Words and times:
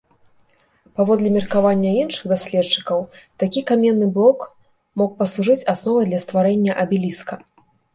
Паводле 1.01 1.29
меркавання 1.35 1.91
іншых 2.03 2.33
даследчыкаў, 2.33 2.99
такі 3.45 3.65
каменны 3.71 4.07
блок 4.19 4.39
мог 5.03 5.09
паслужыць 5.25 5.63
асновай 5.79 6.05
для 6.13 6.19
стварэння 6.29 6.73
абеліска. 6.87 7.33